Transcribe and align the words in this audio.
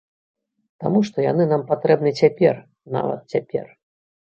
Таму 0.83 1.01
што 1.11 1.27
яны 1.31 1.47
нам 1.53 1.67
патрэбны 1.69 2.17
цяпер, 2.23 2.55
нават 2.99 3.21
цяпер. 3.41 3.75